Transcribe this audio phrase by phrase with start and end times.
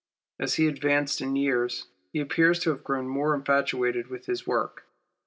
[0.39, 4.85] As he advanced in years he appears to have grown more infatuated with his work.